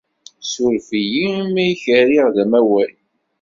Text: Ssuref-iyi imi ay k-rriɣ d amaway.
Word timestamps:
Ssuref-iyi 0.43 1.25
imi 1.43 1.61
ay 1.63 1.73
k-rriɣ 1.83 2.27
d 2.35 2.37
amaway. 2.43 2.93